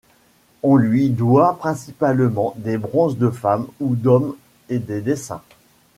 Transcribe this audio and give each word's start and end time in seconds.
On 0.63 0.77
lui 0.77 1.11
doit 1.11 1.59
principalement 1.59 2.55
des 2.57 2.79
bronzes 2.79 3.19
de 3.19 3.29
femmes 3.29 3.67
ou 3.79 3.93
d’hommes 3.95 4.35
et 4.67 4.79
des 4.79 4.99
dessins. 5.01 5.43